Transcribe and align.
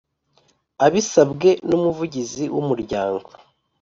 Abisabwe 0.85 1.49
n 1.67 1.69
Umuvugizi 1.77 2.43
w 2.53 2.55
umuryango 2.63 3.29